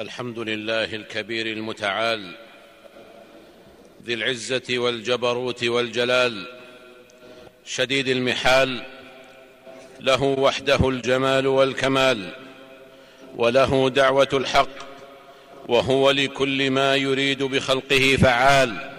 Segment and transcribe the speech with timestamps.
[0.00, 2.34] الحمد لله الكبير المتعال
[4.04, 6.46] ذي العزة والجبروت والجلال
[7.64, 8.82] شديد المحال
[10.00, 12.32] له وحده الجمال والكمال
[13.36, 14.68] وله دعوة الحق
[15.68, 18.90] وهو لكل ما يريد بخلقه فعال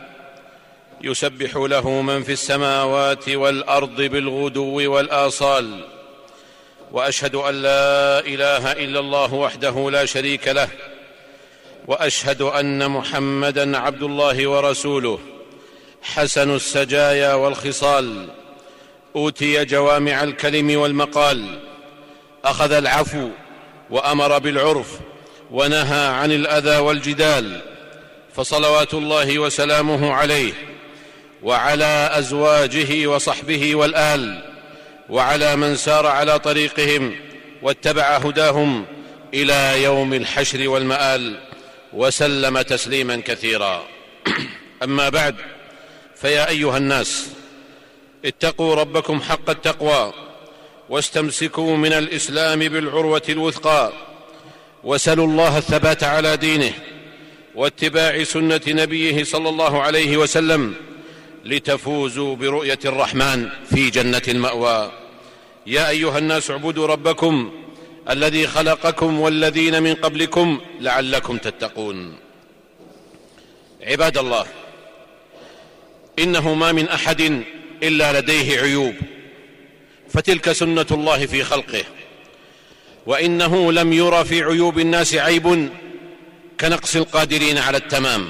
[1.01, 5.83] يسبح له من في السماوات والأرض بالغدو والآصال
[6.91, 10.69] وأشهد أن لا إله إلا الله وحده لا شريك له
[11.87, 15.19] وأشهد أن محمدا عبد الله ورسوله.
[16.01, 18.27] حسن السجايا والخصال.
[19.15, 21.59] أوتي جوامع الكلم والمقال.
[22.45, 23.29] أخذ العفو
[23.89, 24.99] وأمر بالعرف
[25.51, 27.61] ونهى عن الأذى والجدال.
[28.35, 30.53] فصلوات الله وسلامه عليه
[31.43, 34.43] وعلى أزواجه وصحبه والآل
[35.09, 37.15] وعلى من سار على طريقهم
[37.61, 38.85] واتبع هداهم
[39.33, 41.46] إلى يوم الحشر والمآل.
[41.93, 43.87] وسلم تسليما كثيرا.
[44.83, 45.35] أما بعد
[46.15, 47.27] فيا أيها الناس
[48.25, 50.13] اتقوا ربكم حق التقوى
[50.89, 53.93] واستمسكوا من الإسلام بالعروة الوثقى
[54.83, 56.73] وسلوا الله الثبات على دينه
[57.55, 60.75] واتباع سنة نبيه صلى الله عليه وسلم
[61.45, 64.91] لتفوزوا برؤية الرحمن في جنة المأوى.
[65.67, 67.51] يا أيها الناس اعبدوا ربكم
[68.09, 72.15] الذي خلقكم والذين من قبلكم لعلكم تتقون.
[73.81, 74.45] عباد الله
[76.19, 77.43] إنه ما من أحد
[77.83, 78.95] إلا لديه عيوب
[80.09, 81.83] فتلك سنة الله في خلقه.
[83.05, 85.69] وإنه لم ير في عيوب الناس عيب
[86.59, 88.27] كنقص القادرين على التمام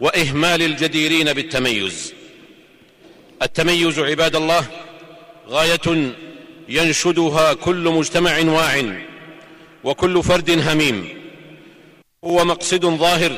[0.00, 2.14] وإهمال الجديرين بالتميز.
[3.42, 4.66] التميز عباد الله
[5.48, 6.12] غاية
[6.68, 8.82] ينشدها كل مجتمع واع
[9.84, 11.08] وكل فرد هميم.
[12.24, 13.32] هو مقصد ظاهر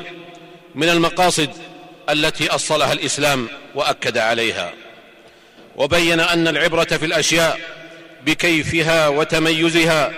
[0.75, 1.50] من المقاصد
[2.11, 4.72] التي أصلها الإسلام وأكد عليها.
[5.77, 7.61] وبين أن العبرة في الأشياء
[8.27, 10.13] بكيفها وتميزها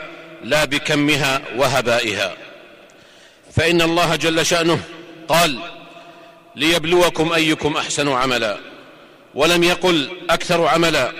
[0.45, 2.37] لا بكمها وهبائها.
[3.53, 4.81] فإن الله جل شأنه
[5.29, 5.59] قال
[6.57, 8.59] ليبلوكم أيكم أحسن عملا.
[9.35, 11.13] ولم يقل أكثر عملا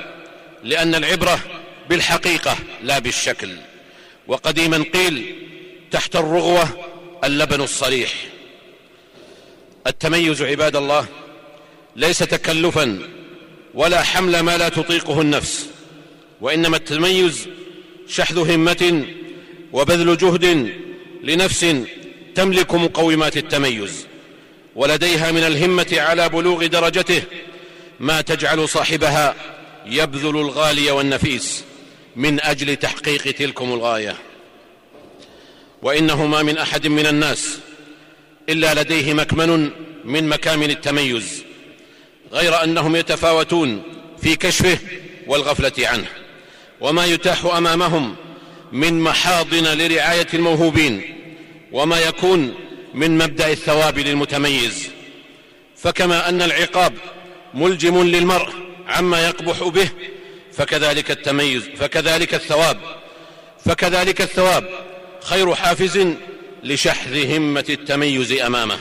[0.65, 1.41] لأن العبرة
[1.89, 3.51] بالحقيقة لا بالشكل.
[4.29, 5.35] وقديما قيل
[5.91, 6.69] تحت الرغوة
[7.25, 8.13] اللبن الصريح.
[9.87, 11.07] التميز عباد الله
[11.97, 12.99] ليس تكلفا
[13.75, 15.67] ولا حمل ما لا تطيقه النفس
[16.41, 17.49] وإنما التميز
[18.09, 19.07] شحذ همة
[19.73, 20.73] وبذل جهد
[21.23, 21.67] لنفس
[22.35, 24.07] تملك مقومات التميز.
[24.77, 27.23] ولديها من الهمة على بلوغ درجته
[28.01, 29.35] ما تجعل صاحبها
[29.87, 31.65] يبذل الغالي والنفيس.
[32.17, 34.17] من أجل تحقيق تلكم الغاية.
[35.83, 37.59] وانه ما من أحد من الناس
[38.49, 39.71] إلا لديه مكمن
[40.05, 41.45] من مكامن التميز
[42.33, 43.83] غير أنهم يتفاوتون
[44.23, 44.79] في كشفه
[45.27, 46.07] والغفلة عنه.
[46.81, 48.17] وما يتاح أمامهم
[48.73, 51.17] من محاضن لرعاية الموهوبين
[51.73, 52.55] وما يكون
[52.95, 54.89] من مبدأ الثواب للمتميز.
[55.77, 56.93] فكما أن العقاب
[57.55, 58.53] ملجم للمرء
[58.89, 59.89] عما يقبح به
[60.57, 62.79] فكذلك التميز فكذلك الثواب
[63.65, 64.69] فكذلك الثواب.
[65.23, 66.07] خير حافز
[66.65, 68.79] لشحذ همة التميز أمامه.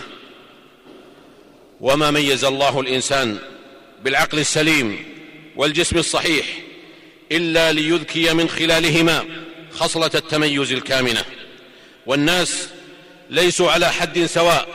[1.81, 3.37] وما ميز الله الإنسان
[4.03, 5.05] بالعقل السليم
[5.55, 6.45] والجسم الصحيح
[7.31, 9.25] إلا ليذكي من خلالهما
[9.71, 11.23] خصلة التميز الكامنة.
[12.05, 12.69] والناس
[13.29, 14.67] ليسوا على حد سواء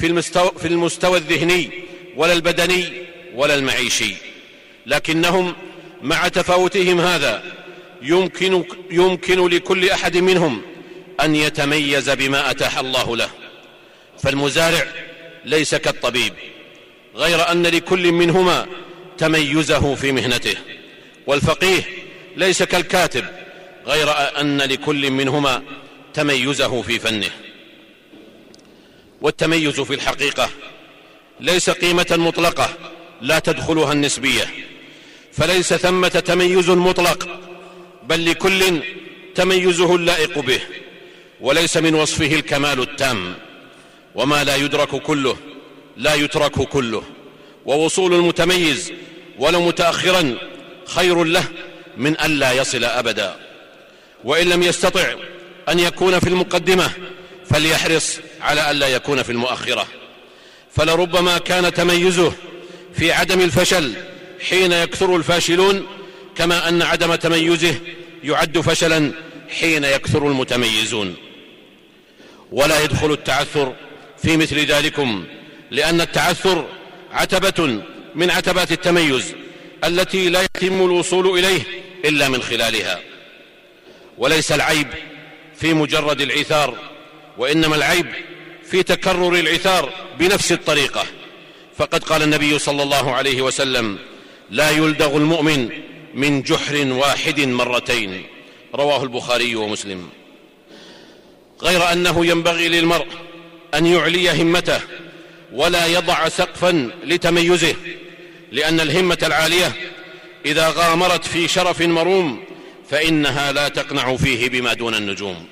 [0.00, 1.70] في المستوى, في المستوى الذهني
[2.16, 2.84] ولا البدني
[3.34, 4.14] ولا المعيشي
[4.86, 5.54] لكنهم
[6.02, 7.42] مع تفاوتهم هذا
[8.02, 10.62] يمكن, يمكن لكل أحد منهم
[11.20, 13.30] أن يتميز بما أتاح الله له.
[14.22, 14.86] فالمزارع
[15.44, 16.32] ليس كالطبيب
[17.16, 18.66] غير أن لكل منهما
[19.18, 20.56] تميزه في مهنته.
[21.26, 21.82] والفقيه
[22.36, 23.24] ليس كالكاتب
[23.86, 25.62] غير أن لكل منهما
[26.14, 27.30] تميزه في فنه.
[29.20, 30.50] والتميز في الحقيقة
[31.40, 32.68] ليس قيمة مطلقة
[33.20, 34.73] لا تدخلها النسبية.
[35.36, 37.28] فليس ثمة تميز مطلق
[38.02, 38.82] بل لكل
[39.34, 40.60] تميزه اللائق به
[41.40, 43.34] وليس من وصفه الكمال التام.
[44.14, 45.36] وما لا يدرك كله
[45.96, 47.02] لا يترك كله.
[47.66, 48.92] ووصول المتميز
[49.38, 50.34] ولو متاخرا
[50.86, 51.44] خير له
[51.96, 53.36] من الا يصل ابدا.
[54.24, 55.14] وإن لم يستطع
[55.68, 56.90] أن يكون في المقدمة
[57.50, 59.86] فليحرص على الا يكون في المؤخرة.
[60.72, 62.32] فلربما كان تميزه
[62.94, 63.94] في عدم الفشل
[64.40, 65.86] حين يكثر الفاشلون
[66.36, 67.74] كما أن عدم تميزه
[68.24, 69.12] يعد فشلا
[69.60, 71.14] حين يكثر المتميزون.
[72.52, 73.74] ولا يدخل التعثر
[74.22, 75.24] في مثل ذلكم
[75.70, 76.68] لأن التعثر
[77.12, 77.82] عتبة
[78.14, 79.34] من عتبات التميز
[79.84, 81.60] التي لا يتم الوصول إليه
[82.04, 83.00] إلا من خلالها.
[84.18, 84.88] وليس العيب
[85.56, 86.78] في مجرد العثار
[87.38, 88.06] وإنما العيب
[88.70, 91.04] في تكرر العثار بنفس الطريقة.
[91.76, 93.98] فقد قال النبي صلى الله عليه وسلم
[94.50, 95.68] لا يلدغ المؤمن
[96.14, 98.22] من جحر واحد مرتين.
[98.74, 100.08] رواه البخاري ومسلم.
[101.62, 103.06] غير أنه ينبغي للمرء
[103.74, 104.80] أن يعلي همته
[105.52, 107.74] ولا يضع سقفا لتميزه
[108.52, 109.72] لأن الهمة العالية
[110.46, 112.44] إذا غامرت في شرف مروم
[112.90, 115.46] فإنها لا تقنع فيه بما دون النجوم.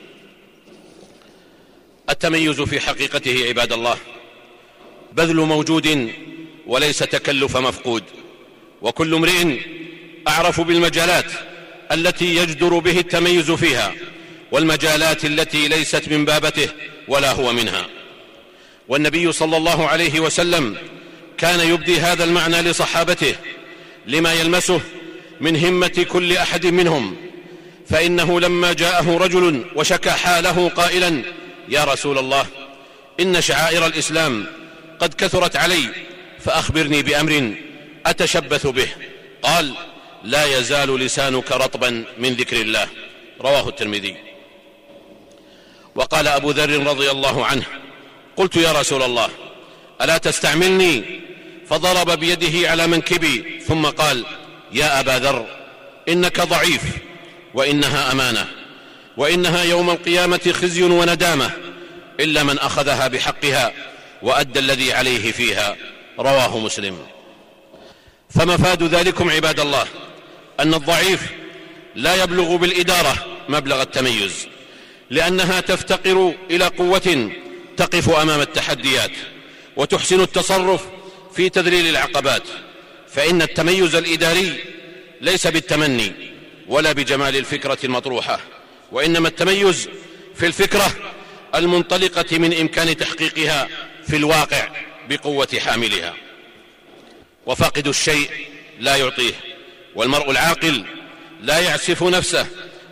[2.11, 3.97] التميز في حقيقته عباد الله
[5.13, 6.13] بذل موجود
[6.67, 8.03] وليس تكلف مفقود.
[8.83, 9.59] وكل امرئ
[10.29, 11.33] أعرف بالمجالات
[11.93, 13.95] التي يجدر به التميز فيها
[14.53, 16.69] والمجالات التي ليست من بابته
[17.09, 17.87] ولا هو منها.
[18.89, 20.77] والنبي صلى الله عليه وسلم
[21.39, 23.35] كان يبدي هذا المعنى لصحابته
[24.07, 24.81] لما يلمسه
[25.41, 27.17] من همة كل أحد منهم.
[27.89, 31.23] فإنه لما جاءه رجل وشكى حاله قائلا
[31.69, 32.47] يا رسول الله
[33.21, 34.47] إن شعائر الإسلام
[34.99, 35.89] قد كثرت علي
[36.45, 37.55] فأخبرني بأمر
[38.07, 38.89] أتشبث به.
[39.43, 39.75] قال
[40.25, 42.89] لا يزال لسانك رطبا من ذكر الله.
[43.41, 44.17] رواه الترمذي.
[45.95, 47.65] وقال أبو ذر رضي الله عنه
[48.37, 49.29] قلت يا رسول الله
[50.03, 51.21] ألا تستعملني؟
[51.69, 54.25] فضرب بيده على منكبي ثم قال
[54.73, 55.47] يا أبا ذر
[56.09, 56.83] إنك ضعيف
[57.55, 58.49] وإنها أمانة
[59.17, 61.51] وإنها يوم القيامة خزي وندامة
[62.21, 63.73] إلا من أخذها بحقها
[64.23, 65.77] وأدى الذي عليه فيها.
[66.19, 66.99] رواه مسلم.
[68.35, 69.87] فمفاد ذلكم عباد الله
[70.61, 71.21] أن الضعيف
[71.95, 74.49] لا يبلغ بالإدارة مبلغ التميز
[75.11, 77.31] لأنها تفتقر إلى قوة
[77.77, 79.11] تقف أمام التحديات
[79.77, 80.83] وتحسن التصرف
[81.35, 82.43] في تذليل العقبات
[83.09, 84.65] فإن التميز الإداري
[85.21, 86.13] ليس بالتمني
[86.69, 88.41] ولا بجمال الفكرة المطروحة
[88.93, 89.89] وإنما التميز
[90.35, 90.93] في الفكرة
[91.55, 93.69] المنطلقة من إمكان تحقيقها
[94.09, 94.69] في الواقع
[95.09, 96.15] بقوة حاملها.
[97.47, 98.31] وفاقد الشيء
[98.81, 99.33] لا يعطيه
[99.95, 100.85] والمرء العاقل
[101.41, 102.47] لا يعسف نفسه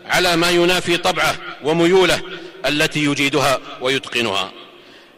[0.07, 2.23] على ما ينافي طبعه وميوله
[2.67, 4.53] التي يجيدها ويتقنها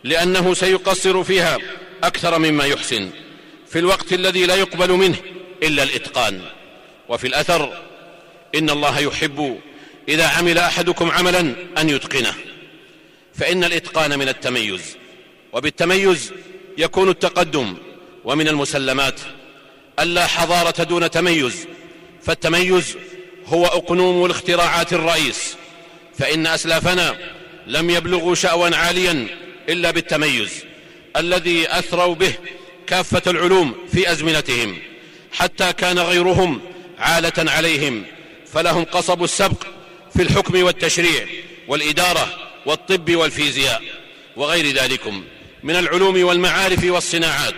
[0.05, 1.58] لأنه سيقصر فيها
[2.05, 3.11] أكثر مما يحسن
[3.69, 5.17] في الوقت الذي لا يقبل منه
[5.62, 6.43] إلا الإتقان.
[7.08, 7.82] وفي الأثر
[8.55, 9.61] إن الله يحب
[10.08, 11.40] إذا عمل أحدكم عملا
[11.78, 12.35] أن يتقنه
[13.35, 14.96] فإن الإتقان من التميز
[15.52, 16.32] وبالتميز
[16.78, 17.76] يكون التقدم
[18.24, 19.20] ومن المسلمات
[20.00, 21.66] ألا حضارة دون تميز
[22.22, 22.96] فالتميز
[23.46, 25.56] هو أقنوم الاختراعات الرئيس
[26.19, 27.16] فإن أسلافنا
[27.66, 29.26] لم يبلغوا شاوا عاليا
[29.69, 30.50] إلا بالتميز
[31.16, 32.32] الذي أثروا به
[32.86, 34.78] كافة العلوم في أزمنتهم
[35.32, 36.60] حتى كان غيرهم
[36.98, 38.04] عالة عليهم
[38.52, 39.62] فلهم قصب السبق
[40.16, 41.26] في الحكم والتشريع
[41.68, 42.28] والإدارة
[42.66, 43.82] والطب والفيزياء
[44.36, 45.25] وغير ذلكم
[45.62, 47.54] من العلوم والمعارف والصناعات.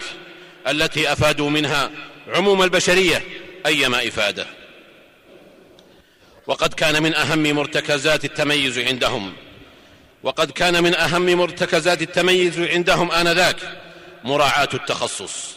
[0.69, 1.91] التي أفادوا منها
[2.29, 3.25] عموم البشرية
[3.67, 4.47] ايما إفاده.
[6.47, 9.33] وقد كان من أهم مرتكزات التميز عندهم.
[10.23, 13.57] وقد كان من أهم مرتكزات التميز عندهم آنذاك
[14.25, 15.55] مراعاة التخصص.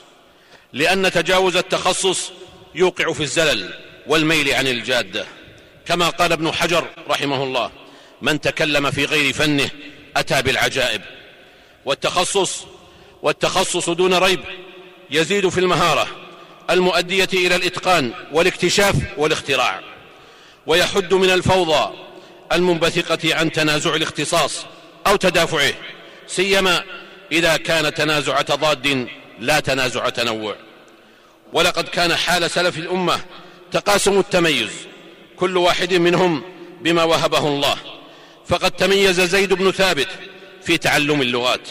[0.74, 2.32] لأن تجاوز التخصص
[2.76, 3.74] يوقع في الزلل
[4.08, 5.26] والميل عن الجادة.
[5.86, 7.72] كما قال ابن حجر رحمه الله
[8.22, 9.70] من تكلم في غير فنه
[10.18, 11.02] أتى بالعجائب.
[11.86, 12.66] والتخصص
[13.22, 14.40] والتخصص دون ريب
[15.12, 16.08] يزيد في المهارة
[16.70, 19.82] المؤدية إلى الإتقان والاكتشاف والاختراع.
[20.66, 21.94] ويحد من الفوضى
[22.52, 24.66] المنبثقة عن تنازع الاختصاص
[25.08, 25.74] أو تدافعه
[26.28, 26.84] سيما
[27.32, 29.08] إذا كان تنازع تضاد
[29.40, 30.56] لا تنازع تنوع.
[31.54, 33.20] ولقد كان حال سلف الأمة
[33.72, 34.70] تقاسم التميز
[35.36, 36.44] كل واحد منهم
[36.82, 37.78] بما وهبه الله.
[38.48, 40.08] فقد تميز زيد بن ثابت
[40.64, 41.68] في تعلم اللغات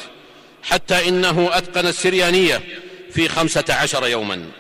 [0.63, 2.63] حتى إنه أتقن السريانية
[3.11, 4.51] في خمسة عشر يوما.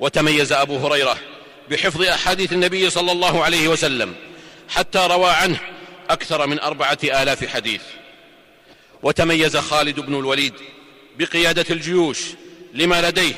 [0.00, 1.16] وتميز أبو هريرة
[1.70, 4.14] بحفظ أحاديث النبي صلى الله عليه وسلم
[4.68, 5.60] حتى روى عنه
[6.10, 7.82] أكثر من أربعة آلاف حديث.
[9.02, 10.54] وتميز خالد بن الوليد
[11.18, 12.20] بقيادة الجيوش
[12.74, 13.34] لما لديه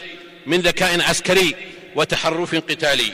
[0.47, 1.55] من ذكاء عسكري
[1.97, 3.13] وتحرف قتالي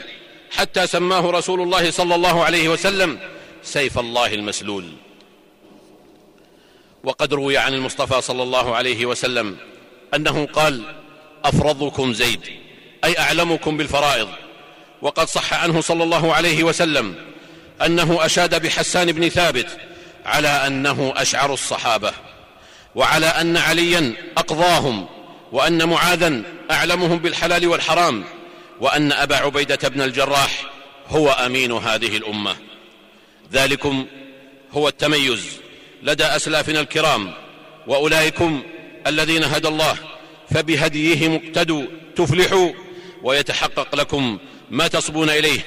[0.51, 3.19] حتى سماه رسول الله صلى الله عليه وسلم
[3.63, 4.85] سيف الله المسلول.
[7.03, 9.57] وقد روي عن المصطفى صلى الله عليه وسلم
[10.15, 11.02] أنه قال
[11.45, 12.39] أفرضكم زيد
[13.03, 14.27] أي أعلمكم بالفرائض.
[15.01, 17.15] وقد صح عنه صلى الله عليه وسلم
[17.85, 19.77] أنه أشاد بحسان بن ثابت
[20.25, 22.13] على أنه أشعر الصحابة
[22.95, 25.07] وعلى أن عليا أقضاهم
[25.51, 28.23] وأن معاذا أعلمهم بالحلال والحرام
[28.81, 30.65] وأن أبا عبيدة بن الجراح
[31.09, 32.55] هو أمين هذه الأمة.
[33.53, 34.05] ذلكم
[34.71, 35.45] هو التميز
[36.03, 37.33] لدى أسلافنا الكرام
[37.87, 38.63] وأولئكم
[39.07, 39.95] الذين هدى الله
[40.49, 41.85] فبهديهم اقتدوا
[42.15, 42.71] تفلحوا
[43.23, 44.37] ويتحقق لكم
[44.71, 45.59] ما تصبون إليه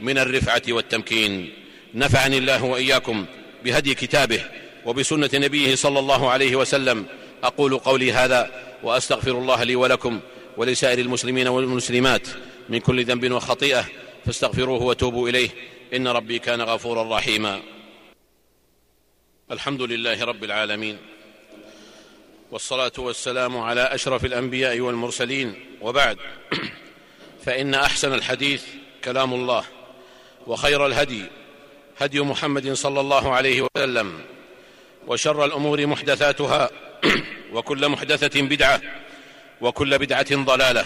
[0.00, 1.52] من الرفعة والتمكين.
[1.94, 3.26] نفعني الله وإياكم
[3.64, 4.44] بهدي كتابه
[4.86, 7.06] وبسنة نبيه صلى الله عليه وسلم.
[7.44, 8.50] أقول قولي هذا
[8.82, 10.20] وأستغفر الله لي ولكم
[10.56, 12.28] ولسائر المسلمين والمسلمات
[12.68, 13.84] من كل ذنب وخطيئة
[14.26, 15.50] فاستغفروه وتوبوا إليه.
[15.94, 17.60] إن ربي كان غفورا رحيما.
[19.50, 20.98] الحمد لله رب العالمين.
[22.52, 25.54] والصلاة والسلام على أشرف الأنبياء والمرسلين.
[25.80, 26.18] وبعد
[27.44, 28.64] فإن أحسن الحديث
[29.04, 29.64] كلام الله
[30.46, 31.24] وخير الهدي
[31.98, 34.20] هدي محمد صلى الله عليه وسلم
[35.06, 36.70] وشر الأمور محدثاتها
[37.54, 38.80] وكل محدثة بدعة
[39.60, 40.84] وكل بدعة ضلالة.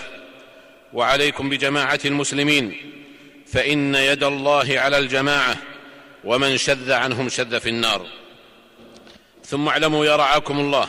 [0.92, 2.76] وعليكم بجماعة المسلمين
[3.46, 5.56] فإن يد الله على الجماعة
[6.24, 8.06] ومن شذ عنهم شذ في النار.
[9.44, 10.88] ثم اعلموا يا رعاكم الله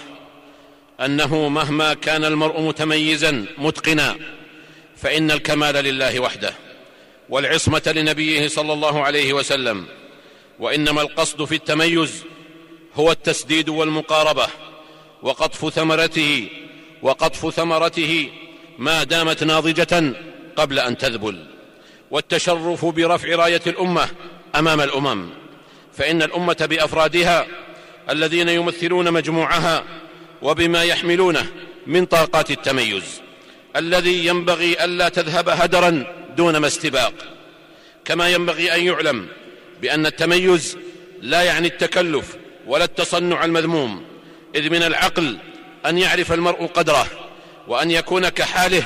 [1.01, 4.16] أنه مهما كان المرء متميزا متقنا
[4.98, 6.54] فإن الكمال لله وحده
[7.30, 9.86] والعصمة لنبيه صلى الله عليه وسلم
[10.60, 12.24] وإنما القصد في التميز
[12.96, 14.48] هو التسديد والمقاربة
[15.22, 16.48] وقطف ثمرته
[17.01, 18.30] وقطف ثمرته
[18.80, 20.13] ما دامت ناضجة
[20.56, 21.46] قبل أن تذبل
[22.12, 24.08] والتشرف برفع راية الأمة
[24.56, 25.30] أمام الأمم
[25.94, 27.48] فإن الأمة بأفرادها
[28.10, 29.84] الذين يمثلون مجموعها
[30.41, 31.46] وبما يحملونه
[31.88, 33.22] من طاقات التميز
[33.75, 36.03] الذي ينبغي ألا تذهب هدرا
[36.38, 37.13] دون ما استباق.
[38.06, 39.27] كما ينبغي أن يعلم
[39.82, 40.77] بأن التميز
[41.22, 42.36] لا يعني التكلف
[42.67, 44.06] ولا التصنع المذموم
[44.56, 45.38] إذ من العقل
[45.86, 47.08] أن يعرف المرء قدره
[47.67, 48.84] وأن يكون كحاله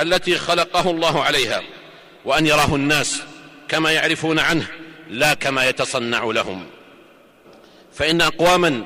[0.00, 1.62] التي خلقه الله عليها
[2.24, 3.22] وأن يراه الناس
[3.68, 4.66] كما يعرفون عنه
[5.10, 6.66] لا كما يتصنع لهم.
[7.92, 8.84] فإن اقواما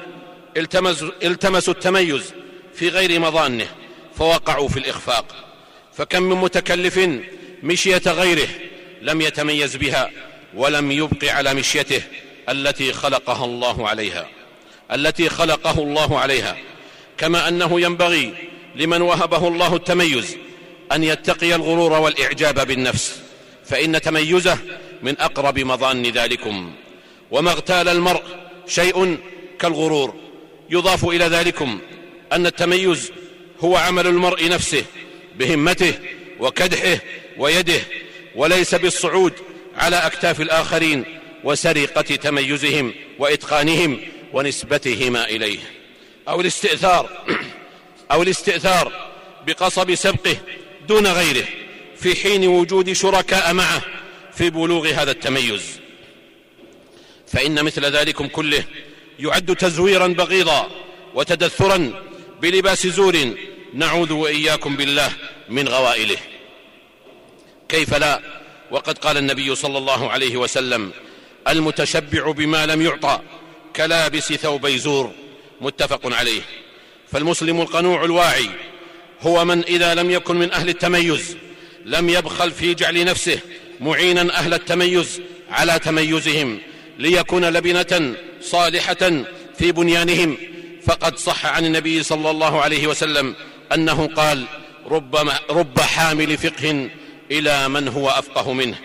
[0.57, 2.35] التمسوا التميز
[2.75, 3.67] في غير مظانه
[4.19, 5.25] فوقعوا في الإخفاق.
[5.97, 7.01] فكم من متكلف
[7.63, 8.49] مشية غيره
[9.03, 10.11] لم يتميز بها
[10.55, 12.03] ولم يبق على مشيته
[12.49, 14.29] التي خلقها الله عليها
[14.93, 16.57] التي خلقه الله عليها.
[17.19, 18.35] كما أنه ينبغي
[18.77, 20.37] لمن وهبه الله التميز
[20.93, 23.21] أن يتقي الغرور والإعجاب بالنفس
[23.65, 24.59] فإن تميزه
[25.03, 26.73] من أقرب مظان ذلكم.
[27.31, 28.23] وما اغتال المرء
[28.67, 29.19] شيء
[29.59, 30.26] كالغرور
[30.71, 31.79] يضاف إلى ذلكم
[32.33, 33.13] أن التميز
[33.61, 34.85] هو عمل المرء نفسه
[35.39, 35.95] بهمته
[36.41, 36.99] وكدحه
[37.39, 37.81] ويده
[38.35, 39.33] وليس بالصعود
[39.77, 41.05] على أكتاف الآخرين
[41.45, 44.01] وسرقة تميزهم وإتقانهم
[44.33, 45.59] ونسبتهما إليه.
[46.29, 47.25] أو الاستئثار
[48.13, 49.13] أو الاستئثار
[49.47, 50.37] بقصب سبقه
[50.89, 51.45] دون غيره
[51.97, 53.83] في حين وجود شركاء معه
[54.35, 55.63] في بلوغ هذا التميز.
[57.27, 58.65] فإن مثل ذلكم كله
[59.19, 60.69] يعد تزويرا بغيضا
[61.15, 61.93] وتدثرا
[62.43, 63.35] بلباس زور
[63.75, 65.13] نعوذ وإياكم بالله
[65.49, 66.17] من غوائله.
[67.69, 68.21] كيف لا؟
[68.71, 70.91] وقد قال النبي صلى الله عليه وسلم
[71.49, 73.21] المتشبع بما لم يعطى
[73.77, 75.13] كلابس ثوبي زور
[75.61, 76.43] متفق عليه.
[77.13, 78.51] فالمسلم القنوع الواعي
[79.21, 81.37] هو من إذا لم يكن من أهل التميز
[81.85, 83.39] لم يبخل في جعل نفسه
[83.81, 85.21] معينا أهل التميز
[85.51, 86.59] على تميزهم
[86.99, 89.25] ليكون لبنة صالحة
[89.59, 90.37] في بنيانهم.
[90.87, 93.35] فقد صح عن النبي صلى الله عليه وسلم
[93.75, 94.45] أنه قال
[94.87, 95.17] رب,
[95.51, 96.91] رب حامل فقه
[97.31, 98.79] إلى من هو أفقه منه.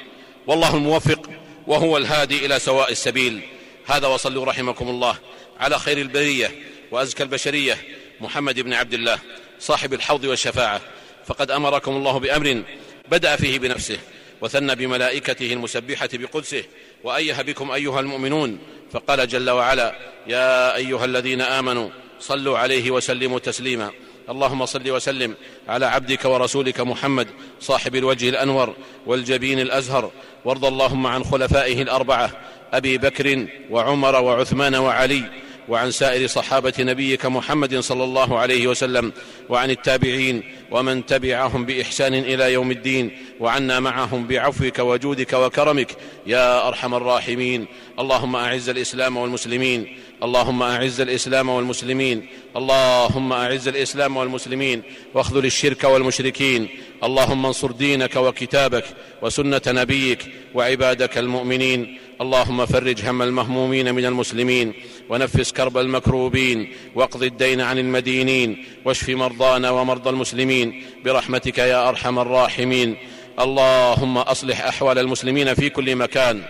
[0.47, 1.29] والله الموفق
[1.67, 3.41] وهو الهادي إلى سواء السبيل.
[3.87, 5.17] هذا وصلوا رحمكم الله.
[5.59, 6.51] على خير البرية
[6.91, 7.77] وأزكى البشرية
[8.21, 9.19] محمد بن عبد الله
[9.59, 10.81] صاحب الحوض والشفاعة.
[11.25, 12.63] فقد أمركم الله بأمر
[13.11, 13.97] بدأ فيه بنفسه
[14.41, 16.63] وثنى بملائكته المسبحة بقدسه
[17.03, 18.59] وايه بكم أيها المؤمنون
[18.91, 19.95] فقال جل وعلا
[20.27, 21.89] يا أيها الذين آمنوا
[22.19, 23.91] صلوا عليه وسلموا تسليما.
[24.29, 25.35] اللهم صل وسلم
[25.67, 27.27] على عبدك ورسولك محمد
[27.59, 30.11] صاحب الوجه الأنور والجبين الأزهر
[30.45, 32.31] وارض اللهم عن خلفائه الأربعة
[32.73, 35.23] أبي بكر وعمر وعثمان وعلي
[35.71, 39.11] وعن سائر صحابة نبيك محمد صلى الله عليه وسلم
[39.49, 45.95] وعن التابعين ومن تبعهم بإحسان إلى يوم الدين وعنا معهم بعفوك وجودك وكرمك.
[46.27, 47.65] يا أرحم الراحمين.
[47.99, 49.97] اللهم أعز الإسلام والمسلمين.
[50.23, 52.27] اللهم أعز الإسلام والمسلمين.
[52.55, 54.81] اللهم أعز الإسلام والمسلمين.
[55.13, 56.67] واخذل الشرك والمشركين.
[57.03, 58.85] اللهم انصر دينك وكتابك
[59.21, 60.19] وسنة نبيك
[60.53, 61.97] وعبادك المؤمنين.
[62.21, 64.73] اللهم فرج هم المهمومين من المسلمين.
[65.11, 72.97] ونفس كرب المكروبين واقض الدين عن المدينين واشف مرضانا ومرضى المسلمين برحمتك يا أرحم الراحمين
[73.39, 76.41] اللهم أصلح أحوال المسلمين في كل مكان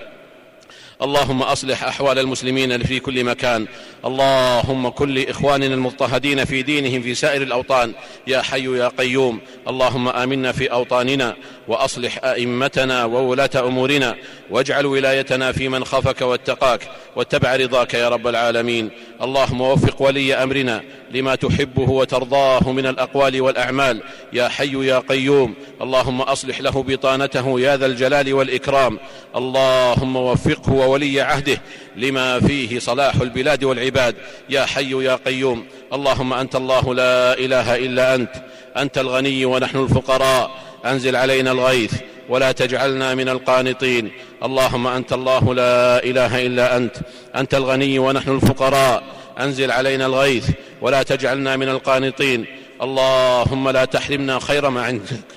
[1.02, 3.68] اللهم أصلح أحوال المسلمين في كل مكان.
[4.06, 7.94] اللهم كل إخواننا المضطهدين في دينهم في سائر الأوطان.
[8.28, 9.40] يا حي يا قيوم.
[9.68, 11.36] اللهم آمنا في أوطاننا
[11.68, 14.16] وأصلح أئمتنا وولاة أمورنا.
[14.52, 16.82] واجعل ولايتنا في من خافك واتقاك.
[17.16, 18.90] واتبع رضاك يا رب العالمين.
[19.22, 20.82] اللهم وفق ولي أمرنا
[21.12, 24.02] لما تحبه وترضاه من الأقوال والأعمال.
[24.34, 25.54] يا حي يا قيوم.
[25.82, 29.00] اللهم أصلح له بطانته يا ذا الجلال والإكرام.
[29.36, 31.62] اللهم وفقه وولي عهده
[31.96, 34.16] لما فيه صلاح البلاد والعباد.
[34.50, 38.34] يا حي يا قيوم اللهم أنت الله لا إله إلا أنت.
[38.78, 40.52] أنت الغني ونحن الفقراء.
[40.86, 41.94] أنزل علينا الغيث
[42.30, 44.12] ولا تجعلنا من القانطين.
[44.44, 46.96] اللهم أنت الله لا إله إلا أنت.
[47.36, 49.04] أنت الغني ونحن الفقراء.
[49.40, 50.50] أنزل علينا الغيث
[50.82, 52.46] ولا تجعلنا من القانطين.
[52.82, 55.30] اللهم لا تحرمنا خير ما عندك.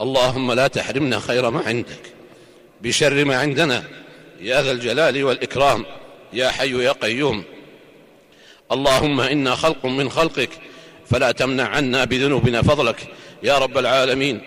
[0.00, 2.19] اللهم لا تحرمنا خير ما عندك.
[2.82, 3.84] بشر ما عندنا.
[4.40, 5.86] يا ذا الجلال والإكرام.
[6.32, 7.44] يا حي يا قيوم.
[8.72, 10.50] اللهم إنا خلق من خلقك.
[11.10, 12.96] فلا تمنع عنا بذنوبنا فضلك.
[13.42, 14.40] يا رب العالمين.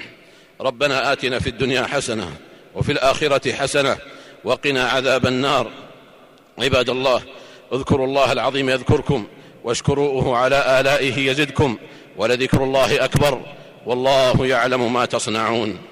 [0.60, 2.32] ربنا آتنا في الدنيا حسنة
[2.74, 3.96] وفي الآخرة حسنة
[4.44, 5.70] وقنا عذاب النار.
[6.58, 7.22] عباد الله
[7.72, 9.26] اذكروا الله العظيم يذكركم
[9.64, 11.78] واشكروه على آلائه يزدكم
[12.16, 13.42] ولذكر الله أكبر.
[13.86, 15.89] والله يعلم ما تصنعون.